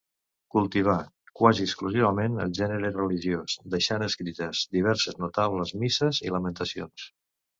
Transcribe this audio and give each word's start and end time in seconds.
Cultivà 0.53 0.93
quasi 1.39 1.65
exclusivament 1.69 2.37
el 2.45 2.55
gènere 2.61 2.91
religiós, 2.95 3.57
deixant 3.75 4.07
escrites 4.07 4.63
diverses 4.79 5.21
notables 5.25 5.75
misses 5.83 6.23
i 6.29 6.33
lamentacions. 6.37 7.07